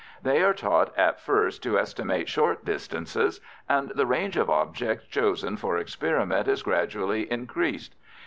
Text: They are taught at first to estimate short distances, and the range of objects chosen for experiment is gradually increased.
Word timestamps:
They 0.23 0.41
are 0.41 0.55
taught 0.55 0.97
at 0.97 1.19
first 1.19 1.61
to 1.61 1.77
estimate 1.77 2.27
short 2.27 2.65
distances, 2.65 3.39
and 3.69 3.89
the 3.91 4.07
range 4.07 4.35
of 4.35 4.49
objects 4.49 5.05
chosen 5.05 5.57
for 5.57 5.77
experiment 5.77 6.47
is 6.47 6.63
gradually 6.63 7.31
increased. 7.31 7.93